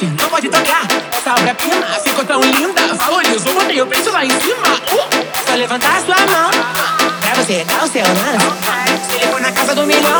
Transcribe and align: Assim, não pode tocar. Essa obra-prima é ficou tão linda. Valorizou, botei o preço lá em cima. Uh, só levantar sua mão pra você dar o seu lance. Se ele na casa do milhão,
Assim, 0.00 0.16
não 0.18 0.30
pode 0.30 0.48
tocar. 0.48 0.88
Essa 1.12 1.32
obra-prima 1.32 1.84
é 1.94 2.00
ficou 2.00 2.24
tão 2.24 2.40
linda. 2.40 2.80
Valorizou, 2.94 3.52
botei 3.52 3.82
o 3.82 3.86
preço 3.86 4.10
lá 4.10 4.24
em 4.24 4.30
cima. 4.30 4.66
Uh, 4.92 5.46
só 5.46 5.54
levantar 5.54 6.00
sua 6.00 6.16
mão 6.16 6.50
pra 7.20 7.34
você 7.34 7.62
dar 7.64 7.84
o 7.84 7.86
seu 7.86 8.02
lance. 8.02 9.10
Se 9.10 9.22
ele 9.22 9.40
na 9.40 9.52
casa 9.52 9.74
do 9.74 9.84
milhão, 9.84 10.19